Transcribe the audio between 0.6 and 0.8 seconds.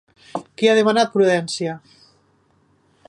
Qui ha